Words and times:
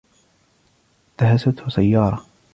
دهسته 1.17 1.69
سيارة. 1.69 2.25